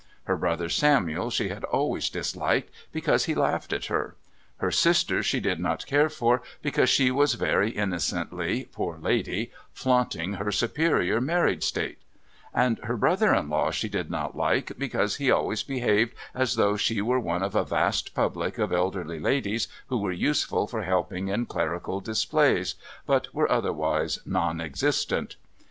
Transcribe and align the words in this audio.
Her 0.23 0.35
brother 0.35 0.67
Samuel 0.67 1.29
she 1.29 1.49
had 1.49 1.63
always 1.63 2.09
disliked 2.09 2.71
because 2.91 3.25
he 3.25 3.35
laughed 3.35 3.71
at 3.71 3.85
her; 3.85 4.15
her 4.57 4.71
sister 4.71 5.21
she 5.21 5.39
did 5.39 5.59
not 5.59 5.85
care 5.85 6.09
for 6.09 6.41
because 6.63 6.89
she 6.89 7.11
was 7.11 7.35
very 7.35 7.69
innocently, 7.69 8.67
poor 8.71 8.97
lady, 8.97 9.51
flaunting 9.75 10.33
her 10.33 10.51
superior 10.51 11.21
married 11.21 11.61
state; 11.61 11.99
and 12.51 12.79
her 12.79 12.97
brother 12.97 13.31
in 13.35 13.47
law 13.47 13.69
she 13.69 13.87
did 13.87 14.09
not 14.09 14.35
like 14.35 14.71
because 14.79 15.17
he 15.17 15.29
always 15.29 15.61
behaved 15.61 16.15
as 16.33 16.55
though 16.55 16.75
she 16.75 16.99
were 16.99 17.19
one 17.19 17.43
of 17.43 17.53
a 17.53 17.63
vast 17.63 18.15
public 18.15 18.57
of 18.57 18.73
elderly 18.73 19.19
ladies 19.19 19.67
who 19.85 19.99
were 19.99 20.11
useful 20.11 20.65
for 20.65 20.81
helping 20.81 21.27
in 21.27 21.45
clerical 21.45 21.99
displays, 21.99 22.73
but 23.05 23.31
were 23.35 23.51
otherwise 23.51 24.17
non 24.25 24.59
existent. 24.61 25.35